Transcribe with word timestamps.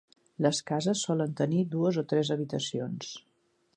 Les 0.45 0.61
cases 0.69 1.03
solen 1.09 1.35
tenir 1.41 1.61
dues 1.75 1.99
o 2.03 2.07
tres 2.15 2.33
habitacions. 2.37 3.13